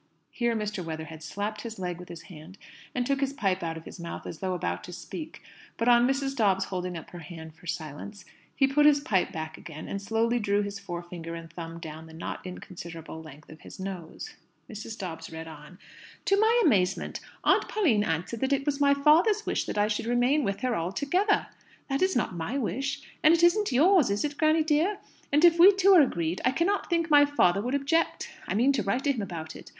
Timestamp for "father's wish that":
18.95-19.77